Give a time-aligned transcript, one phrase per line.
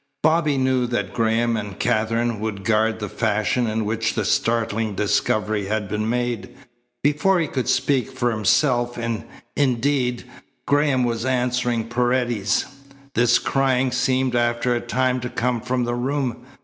[0.23, 5.67] Bobby knew that Graham and Katherine would guard the fashion in which the startling discovery
[5.67, 6.49] had been made.
[7.03, 8.97] Before he could speak for himself,
[9.55, 10.23] indeed,
[10.65, 12.65] Graham was answering Paredes:
[13.13, 16.47] "This crying seemed after a time to come from the room.